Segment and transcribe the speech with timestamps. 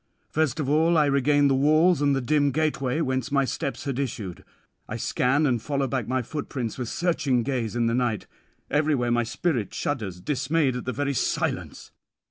[0.31, 3.99] First of all I regain the walls and the dim gateway whence my steps had
[3.99, 4.43] issued;
[4.89, 8.25] I scan and follow back my footprints with searching gaze in the night.
[8.71, 11.91] Everywhere my spirit shudders, dismayed at the very silence.